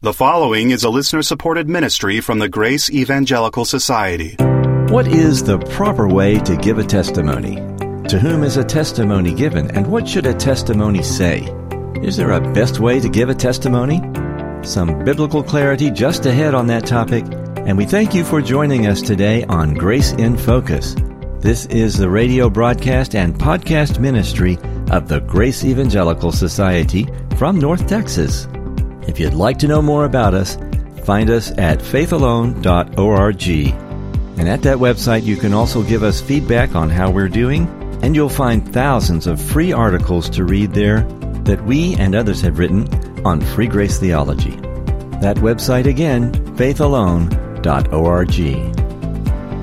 [0.00, 4.36] The following is a listener supported ministry from the Grace Evangelical Society.
[4.90, 7.56] What is the proper way to give a testimony?
[8.06, 11.52] To whom is a testimony given, and what should a testimony say?
[12.00, 14.00] Is there a best way to give a testimony?
[14.62, 17.24] Some biblical clarity just ahead on that topic,
[17.66, 20.94] and we thank you for joining us today on Grace in Focus.
[21.40, 24.58] This is the radio broadcast and podcast ministry
[24.92, 28.46] of the Grace Evangelical Society from North Texas.
[29.08, 30.56] If you'd like to know more about us,
[31.04, 33.48] find us at faithalone.org.
[34.38, 37.66] And at that website, you can also give us feedback on how we're doing,
[38.02, 41.00] and you'll find thousands of free articles to read there
[41.42, 42.86] that we and others have written
[43.26, 44.54] on free grace theology.
[45.20, 48.38] That website again, faithalone.org.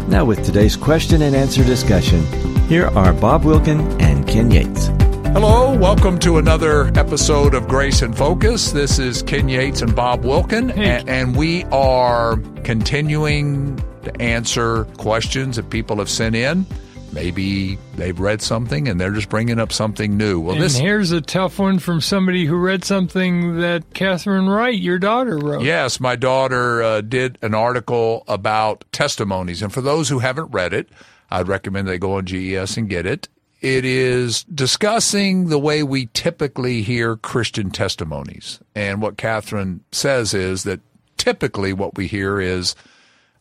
[0.09, 2.25] Now, with today's question and answer discussion,
[2.67, 4.89] here are Bob Wilkin and Ken Yates.
[5.35, 8.71] Hello, welcome to another episode of Grace in Focus.
[8.71, 15.57] This is Ken Yates and Bob Wilkin, and, and, we are continuing to answer questions
[15.57, 16.65] that people have sent in.
[17.11, 20.39] Maybe they've read something and they're just bringing up something new.
[20.39, 24.79] Well, and this here's a tough one from somebody who read something that Catherine Wright,
[24.79, 25.63] your daughter, wrote.
[25.63, 30.73] Yes, my daughter uh, did an article about testimonies, and for those who haven't read
[30.73, 30.87] it,
[31.29, 33.27] I'd recommend they go on GES and get it.
[33.65, 38.59] It is discussing the way we typically hear Christian testimonies.
[38.75, 40.81] And what Catherine says is that
[41.17, 42.75] typically what we hear is,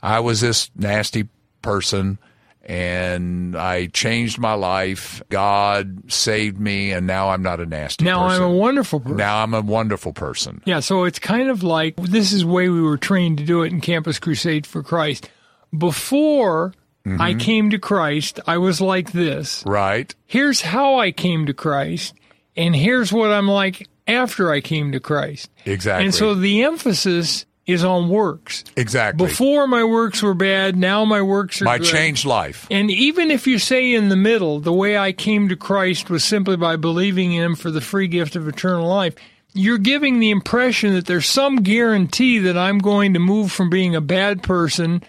[0.02, 1.28] I was this nasty
[1.60, 2.18] person
[2.62, 5.22] and I changed my life.
[5.28, 8.42] God saved me, and now I'm not a nasty now person.
[8.44, 9.18] I'm a wonderful person.
[9.18, 10.62] Now I'm a wonderful person.
[10.64, 13.62] Yeah, so it's kind of like this is the way we were trained to do
[13.62, 15.28] it in Campus Crusade for Christ.
[15.76, 16.72] Before
[17.06, 17.20] Mm-hmm.
[17.20, 18.40] I came to Christ.
[18.46, 19.62] I was like this.
[19.66, 20.14] Right.
[20.26, 22.14] Here's how I came to Christ,
[22.56, 25.50] and here's what I'm like after I came to Christ.
[25.66, 26.06] Exactly.
[26.06, 28.64] And so the emphasis is on works.
[28.76, 29.26] Exactly.
[29.26, 31.86] Before my works were bad, now my works are my good.
[31.86, 32.66] changed life.
[32.70, 36.24] And even if you say in the middle, the way I came to Christ was
[36.24, 39.14] simply by believing in Him for the free gift of eternal life,
[39.54, 43.94] you're giving the impression that there's some guarantee that I'm going to move from being
[43.94, 45.02] a bad person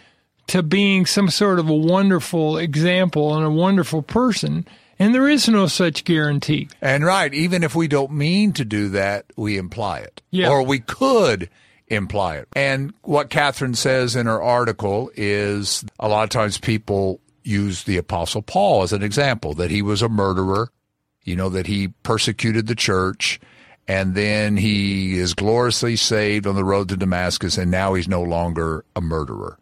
[0.48, 4.68] to being some sort of a wonderful example and a wonderful person.
[4.98, 6.70] And there is no such guarantee.
[6.82, 10.22] And right, even if we don't mean to do that, we imply it.
[10.32, 10.50] Yeah.
[10.50, 11.50] Or we could
[11.88, 12.48] imply it.
[12.56, 17.98] And what Catherine says in her article is a lot of times people use the
[17.98, 20.72] Apostle Paul as an example that he was a murderer,
[21.24, 23.40] you know, that he persecuted the church.
[23.88, 28.24] And then he is gloriously saved on the road to Damascus, and now he's no
[28.24, 29.60] longer a murderer.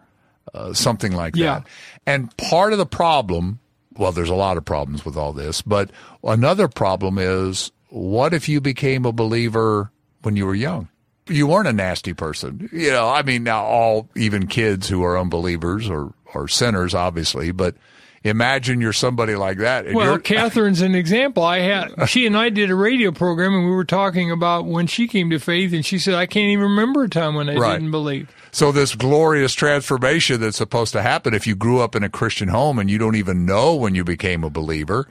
[0.53, 1.59] Uh, something like yeah.
[1.59, 1.67] that.
[2.05, 3.59] And part of the problem,
[3.97, 5.89] well, there's a lot of problems with all this, but
[6.23, 10.89] another problem is what if you became a believer when you were young?
[11.27, 12.69] You weren't a nasty person.
[12.73, 17.51] You know, I mean, now all, even kids who are unbelievers or, or sinners, obviously,
[17.51, 17.75] but
[18.23, 19.93] imagine you're somebody like that.
[19.93, 21.43] well, Catherine's an example.
[21.43, 24.87] I had she and I did a radio program, and we were talking about when
[24.87, 27.55] she came to faith, and she said, "I can't even remember a time when I
[27.55, 27.73] right.
[27.73, 32.03] didn't believe." So this glorious transformation that's supposed to happen if you grew up in
[32.03, 35.07] a Christian home and you don't even know when you became a believer.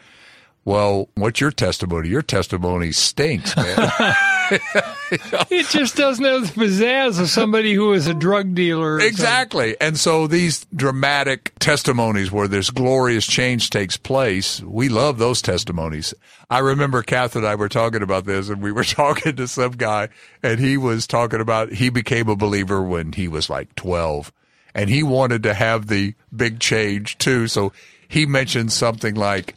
[0.65, 2.09] Well, what's your testimony?
[2.09, 3.91] Your testimony stinks, man.
[4.61, 9.01] it just doesn't have the pizzazz of somebody who is a drug dealer.
[9.01, 9.77] Exactly.
[9.81, 16.15] And so these dramatic testimonies where this glorious change takes place, we love those testimonies.
[16.51, 19.73] I remember Kath and I were talking about this and we were talking to some
[19.73, 20.09] guy
[20.43, 24.33] and he was talking about he became a believer when he was like 12
[24.75, 27.49] and he wanted to have the big change too.
[27.49, 27.73] So
[28.09, 29.55] he mentioned something like,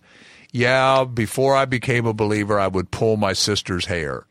[0.51, 4.25] yeah, before I became a believer, I would pull my sister's hair.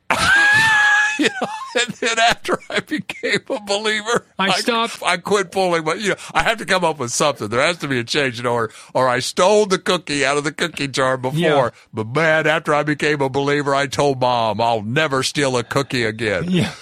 [1.18, 1.48] you know,
[1.80, 5.02] and then after I became a believer, I stopped.
[5.02, 7.48] I, I, quit pulling, but you know, I have to come up with something.
[7.48, 10.36] There has to be a change, you know, or or I stole the cookie out
[10.36, 11.38] of the cookie jar before.
[11.38, 11.70] Yeah.
[11.92, 16.04] But man, after I became a believer, I told mom I'll never steal a cookie
[16.04, 16.44] again.
[16.48, 16.72] Yeah.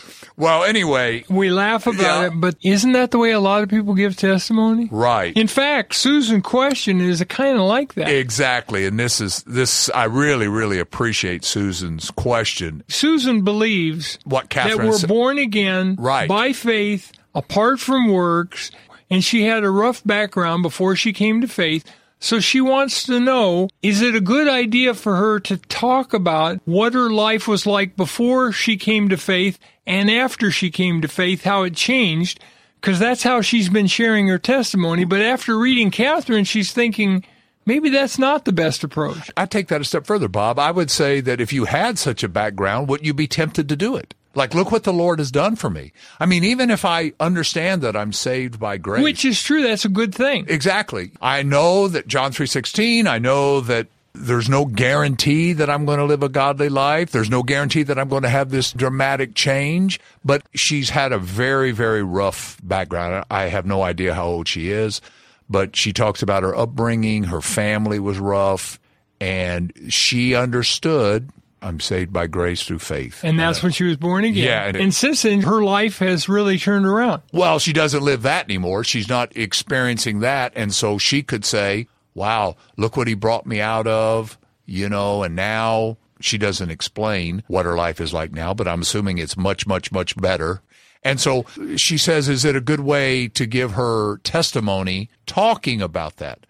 [0.42, 2.26] Well, anyway, we laugh about yeah.
[2.26, 4.88] it, but isn't that the way a lot of people give testimony?
[4.90, 5.36] Right.
[5.36, 8.08] In fact, Susan's question is kind of like that.
[8.08, 9.88] Exactly, and this is this.
[9.90, 12.82] I really, really appreciate Susan's question.
[12.88, 15.08] Susan believes what Catherine that we're said.
[15.08, 16.28] born again right.
[16.28, 18.72] by faith, apart from works,
[19.08, 21.88] and she had a rough background before she came to faith.
[22.22, 26.60] So she wants to know is it a good idea for her to talk about
[26.64, 29.58] what her life was like before she came to faith
[29.88, 32.38] and after she came to faith, how it changed?
[32.80, 35.04] Because that's how she's been sharing her testimony.
[35.04, 37.24] But after reading Catherine, she's thinking,
[37.66, 39.28] maybe that's not the best approach.
[39.36, 40.60] I take that a step further, Bob.
[40.60, 43.74] I would say that if you had such a background, would you be tempted to
[43.74, 44.14] do it?
[44.34, 45.92] Like, look what the Lord has done for me.
[46.18, 49.02] I mean, even if I understand that I'm saved by grace.
[49.02, 49.62] Which is true.
[49.62, 50.46] That's a good thing.
[50.48, 51.12] Exactly.
[51.20, 56.04] I know that John 3.16, I know that there's no guarantee that I'm going to
[56.04, 57.10] live a godly life.
[57.10, 60.00] There's no guarantee that I'm going to have this dramatic change.
[60.24, 63.24] But she's had a very, very rough background.
[63.30, 65.00] I have no idea how old she is,
[65.48, 67.24] but she talks about her upbringing.
[67.24, 68.78] Her family was rough,
[69.20, 71.30] and she understood.
[71.62, 73.22] I'm saved by grace through faith.
[73.22, 74.44] And that's uh, when she was born again.
[74.44, 77.22] Yeah, and And, since then, her life has really turned around.
[77.32, 78.84] Well, she doesn't live that anymore.
[78.84, 80.52] She's not experiencing that.
[80.56, 85.22] And so she could say, wow, look what he brought me out of, you know,
[85.22, 89.36] and now she doesn't explain what her life is like now, but I'm assuming it's
[89.36, 90.62] much, much, much better.
[91.02, 91.44] And so
[91.76, 96.46] she says, is it a good way to give her testimony talking about that?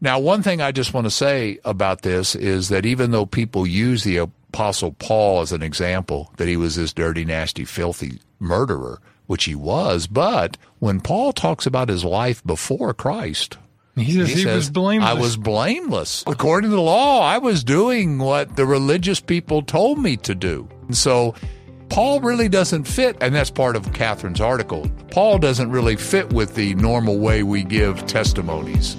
[0.00, 3.66] Now, one thing I just want to say about this is that even though people
[3.66, 9.02] use the Apostle Paul as an example, that he was this dirty, nasty, filthy murderer,
[9.26, 13.58] which he was, but when Paul talks about his life before Christ,
[13.96, 15.10] He says he, says, was blameless.
[15.10, 16.24] I was blameless.
[16.26, 20.66] According to the law, I was doing what the religious people told me to do.
[20.86, 21.34] And so
[21.90, 24.90] Paul really doesn't fit, and that's part of Catherine's article.
[25.10, 28.96] Paul doesn't really fit with the normal way we give testimonies.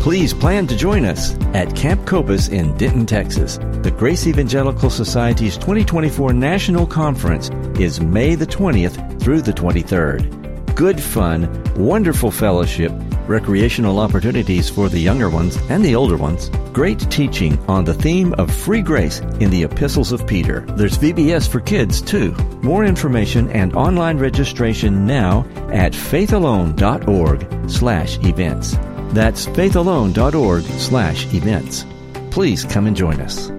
[0.00, 3.58] Please plan to join us at Camp Copass in Denton, Texas.
[3.82, 10.74] The Grace Evangelical Society's 2024 National Conference is May the 20th through the 23rd.
[10.74, 12.90] Good fun, wonderful fellowship,
[13.26, 18.32] recreational opportunities for the younger ones and the older ones, great teaching on the theme
[18.38, 20.60] of free grace in the epistles of Peter.
[20.76, 22.32] There's VBS for kids too.
[22.62, 28.78] More information and online registration now at faithalone.org slash events.
[29.12, 31.84] That's faithalone.org slash events.
[32.30, 33.50] Please come and join us.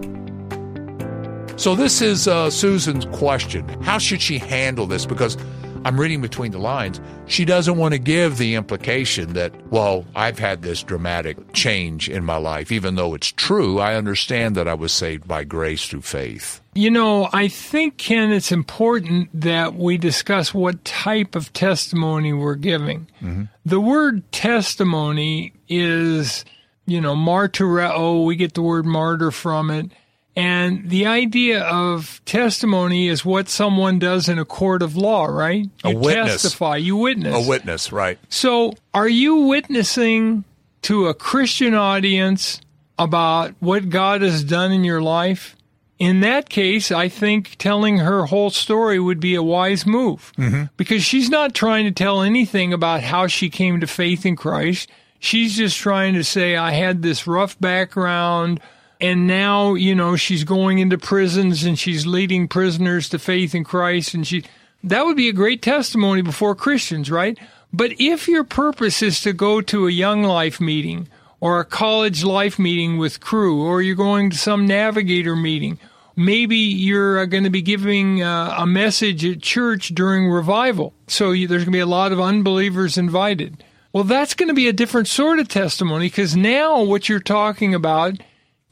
[1.61, 3.67] So this is uh, Susan's question.
[3.83, 5.05] How should she handle this?
[5.05, 5.37] Because
[5.83, 7.01] I'm reading between the lines.
[7.25, 12.23] She doesn't want to give the implication that, well, I've had this dramatic change in
[12.23, 12.71] my life.
[12.71, 16.61] Even though it's true, I understand that I was saved by grace through faith.
[16.73, 22.55] You know, I think, Ken, it's important that we discuss what type of testimony we're
[22.55, 23.07] giving.
[23.21, 23.43] Mm-hmm.
[23.65, 26.45] The word testimony is,
[26.85, 27.89] you know, martyreo.
[27.89, 29.91] Uh, oh, we get the word martyr from it.
[30.35, 35.67] And the idea of testimony is what someone does in a court of law, right?
[35.83, 36.41] A You witness.
[36.43, 37.45] testify, you witness.
[37.45, 38.17] A witness, right?
[38.29, 40.45] So, are you witnessing
[40.83, 42.61] to a Christian audience
[42.97, 45.57] about what God has done in your life?
[45.99, 50.63] In that case, I think telling her whole story would be a wise move mm-hmm.
[50.75, 54.89] because she's not trying to tell anything about how she came to faith in Christ.
[55.19, 58.61] She's just trying to say, I had this rough background
[59.01, 63.63] and now, you know, she's going into prisons and she's leading prisoners to faith in
[63.63, 64.43] Christ and she
[64.83, 67.37] that would be a great testimony before Christians, right?
[67.73, 71.07] But if your purpose is to go to a young life meeting
[71.39, 75.79] or a college life meeting with Cru or you're going to some navigator meeting,
[76.15, 80.93] maybe you're going to be giving uh, a message at church during revival.
[81.07, 83.63] So there's going to be a lot of unbelievers invited.
[83.93, 87.75] Well, that's going to be a different sort of testimony because now what you're talking
[87.75, 88.15] about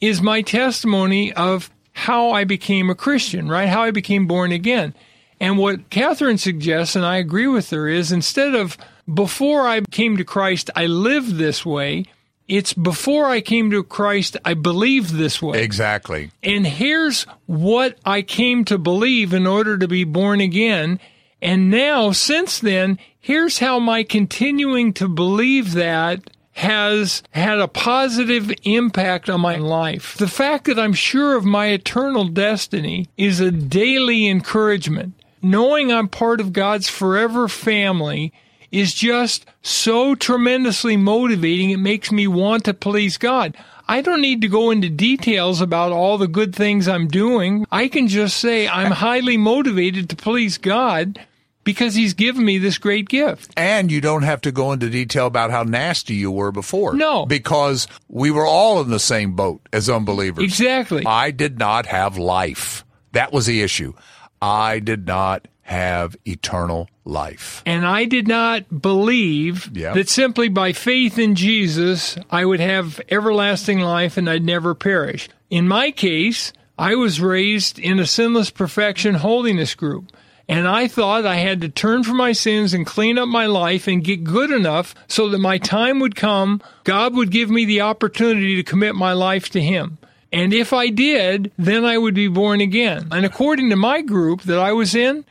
[0.02, 3.68] is my testimony of how I became a Christian, right?
[3.68, 4.94] How I became born again.
[5.40, 8.78] And what Catherine suggests, and I agree with her, is instead of
[9.12, 12.06] before I came to Christ, I lived this way,
[12.48, 15.62] it's before I came to Christ, I believed this way.
[15.62, 16.32] Exactly.
[16.42, 21.00] And here's what I came to believe in order to be born again.
[21.42, 28.52] And now, since then, here's how my continuing to believe that has had a positive
[28.64, 30.18] impact on my life.
[30.18, 35.14] The fact that I'm sure of my eternal destiny is a daily encouragement.
[35.42, 38.34] Knowing I'm part of God's forever family
[38.74, 41.70] is just so tremendously motivating.
[41.70, 43.56] It makes me want to please God.
[43.88, 47.66] I don't need to go into details about all the good things I'm doing.
[47.72, 51.26] I can just say I'm highly motivated to please God
[51.74, 53.52] because He's given me this great gift.
[53.58, 56.94] And you don't have to go into detail about how nasty you were before.
[56.94, 57.26] No.
[57.26, 60.44] Because we were all in the same boat as unbelievers.
[60.44, 61.04] Exactly.
[61.06, 62.84] I did not have life.
[63.12, 63.94] That was the issue.
[64.42, 67.62] I did not have eternal life.
[67.66, 69.94] And I did not believe Yeah.
[69.94, 75.30] that simply by faith in Jesus, I would have everlasting life and I'd never perish.
[75.50, 80.12] In my case, I was raised in a sinless perfection holiness group.
[80.50, 83.88] And I thought I had to turn from my sins and clean up my life
[83.88, 87.82] and get good enough so that my time would come, God would give me the
[87.82, 90.00] opportunity to commit my life to Him.
[90.34, 93.08] And if I did, then I would be born again.
[93.12, 95.24] And according to my group that I was in,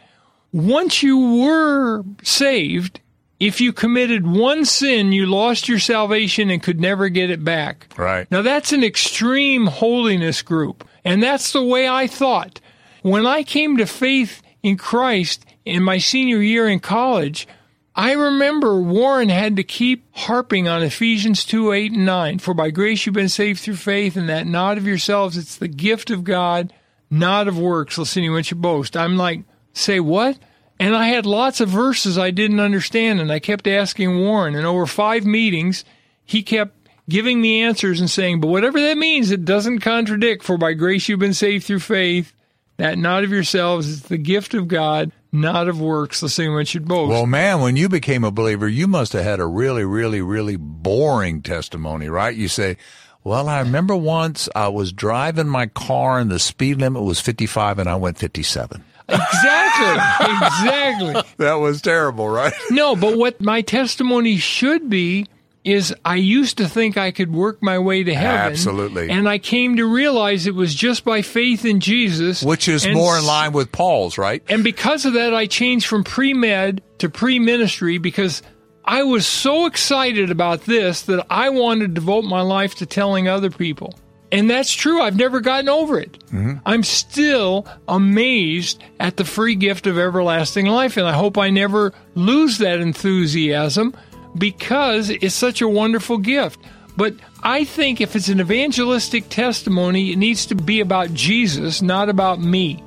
[0.53, 3.01] once you were saved,
[3.41, 7.93] if you committed one sin, you lost your salvation and could never get it back.
[7.97, 8.31] Right.
[8.31, 10.89] Now that's an extreme holiness group.
[11.05, 12.61] And that's the way I thought.
[13.03, 17.49] When I came to faith in Christ in my senior year in college,
[17.95, 22.39] I remember Warren had to keep harping on Ephesians 2 8 and 9.
[22.39, 25.67] For by grace you've been saved through faith, and that not of yourselves, it's the
[25.67, 26.73] gift of God,
[27.11, 28.97] not of works, lest anyone should boast.
[28.97, 30.39] I'm like, say what?
[30.79, 34.55] And I had lots of verses I didn't understand, and I kept asking Warren.
[34.55, 35.85] And over five meetings,
[36.25, 40.45] he kept giving me answers and saying, But whatever that means, it doesn't contradict.
[40.45, 42.33] For by grace you've been saved through faith,
[42.78, 46.88] that not of yourselves, is the gift of God, not of works, lest anyone should
[46.88, 47.11] boast.
[47.11, 50.56] Well, man, when you became a believer, you must have had a really, really, really
[50.56, 52.35] boring testimony, right?
[52.35, 52.76] You say,
[53.25, 57.80] well, I remember once I was driving my car and the speed limit was 55
[57.80, 58.82] and I went 57.
[59.08, 60.37] Exactly.
[60.37, 61.23] exactly.
[61.38, 62.52] That was terrible, right?
[62.70, 65.26] No, but what my testimony should be
[65.69, 68.53] is I used to think I could work my way to heaven.
[68.53, 69.11] Absolutely.
[69.11, 72.43] And I came to realize it was just by faith in Jesus.
[72.43, 74.43] Which is And more in line with Paul's, right?
[74.49, 78.43] And because of that, I changed from pre med to pre ministry because
[78.83, 83.29] I was so excited about this that I wanted to devote my life to telling
[83.29, 83.95] other people.
[84.33, 85.03] And that's true.
[85.03, 86.19] I've never gotten over it.
[86.27, 86.55] Mm-hmm.
[86.65, 90.97] I'm still amazed at the free gift of everlasting life.
[90.97, 93.95] And I hope I never lose that enthusiasm
[94.37, 96.61] because it's such a wonderful gift.
[96.97, 102.08] But I think if it's an evangelistic testimony, it needs to be about Jesus, not
[102.08, 102.82] about me.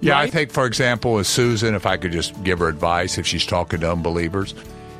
[0.00, 3.26] Yeah, I think, for example, with Susan, if I could just give her advice if
[3.26, 4.54] she's talking to unbelievers,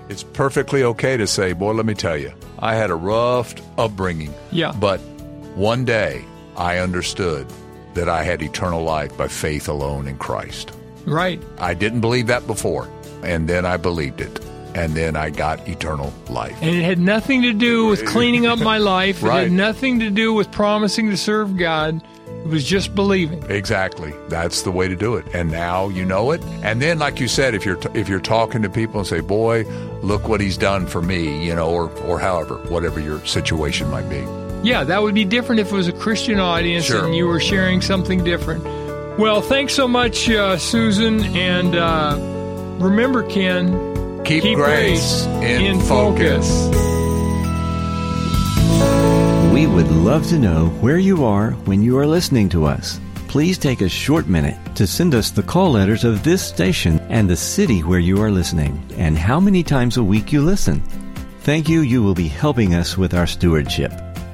[0.08, 4.34] it's perfectly okay to say, Boy, let me tell you, I had a rough upbringing.
[4.50, 4.72] Yeah.
[4.72, 4.98] But
[5.54, 6.24] one day
[6.56, 7.46] I understood
[7.94, 10.72] that I had eternal life by faith alone in Christ.
[11.06, 11.42] Right.
[11.58, 12.88] I didn't believe that before,
[13.22, 14.40] and then I believed it,
[14.76, 16.56] and then I got eternal life.
[16.60, 19.22] And it had nothing to do with cleaning up my life.
[19.22, 19.42] It Right.
[19.44, 22.00] had nothing to do with promising to serve God.
[22.44, 23.42] It was just believing.
[23.48, 24.12] Exactly.
[24.28, 25.26] That's the way to do it.
[25.34, 26.42] And now you know it.
[26.62, 29.18] And then, like you said, if you're t- if you're talking to people and say,
[29.20, 29.64] "Boy,
[30.02, 34.08] look what he's done for me," you know, or or however, whatever your situation might
[34.08, 34.24] be.
[34.62, 37.04] Yeah, that would be different if it was a Christian audience Sure.
[37.04, 38.62] and you were sharing something different.
[39.18, 41.24] Well, thanks so much, uh, Susan.
[41.36, 42.16] And uh,
[42.78, 43.70] remember, Ken,
[44.26, 46.66] Keep, grace, in, focus.
[49.52, 52.98] We would love to know where you are when you are listening to us.
[53.28, 57.30] Please take a short minute to send us the call letters of this station and
[57.30, 60.80] the city where you are listening and how many times a week you listen.
[61.42, 61.82] Thank you.
[61.82, 63.92] You will be helping us with our stewardship.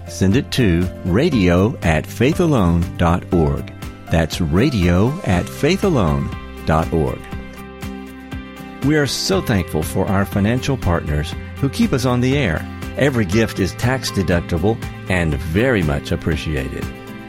[0.09, 3.73] Send it to radio at faithalone.org.
[4.11, 7.32] That's radio at faithalone.org.
[8.85, 12.67] We are so thankful for our financial partners who keep us on the air.
[12.97, 14.77] Every gift is tax deductible
[15.09, 16.85] and very much appreciated.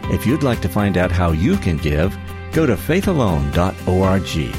[0.05, 2.17] If you'd like to find out how you can give,
[2.53, 4.55] go to faithalone.org.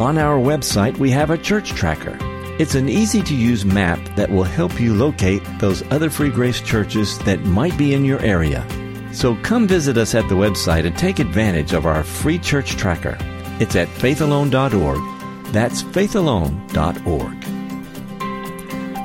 [0.00, 2.18] On our website, we have a church tracker.
[2.58, 6.60] It's an easy to use map that will help you locate those other free grace
[6.60, 8.66] churches that might be in your area.
[9.12, 13.16] So come visit us at the website and take advantage of our free church tracker.
[13.60, 15.19] It's at faithalone.org.
[15.52, 17.44] That's faithalone.org.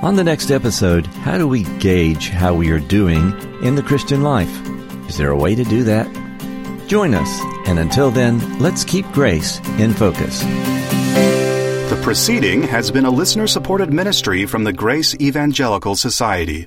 [0.04, 3.34] On the next episode, how do we gauge how we are doing
[3.64, 4.56] in the Christian life?
[5.10, 6.08] Is there a way to do that?
[6.88, 10.42] Join us, and until then, let's keep grace in focus.
[11.90, 16.64] The proceeding has been a listener supported ministry from the Grace Evangelical Society.